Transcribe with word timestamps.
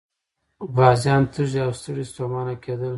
غازيان 0.75 1.23
تږي 1.33 1.59
او 1.65 1.71
ستړي 1.79 2.05
ستومانه 2.11 2.55
کېدل. 2.63 2.89